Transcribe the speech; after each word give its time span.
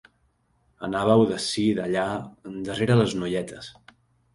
Anàveu 0.87 1.21
d'ací 1.33 1.67
d'allà 1.83 2.09
darrere 2.59 3.01
les 3.05 3.19
noietes. 3.23 3.75